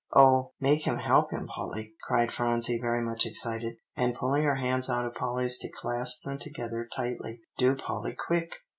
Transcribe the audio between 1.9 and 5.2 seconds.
cried Phronsie very much excited, and pulling her hands out of